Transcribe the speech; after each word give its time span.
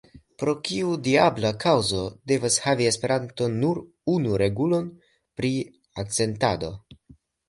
Pro 0.41 0.53
kiu 0.67 0.91
diabla 1.07 1.49
kaŭzo 1.63 1.99
devas 2.31 2.57
havi 2.63 2.87
Esperanto 2.91 3.49
nur 3.57 3.81
unu 4.13 4.39
regulon 4.43 4.87
pri 5.41 5.53
akcentado? 6.05 6.73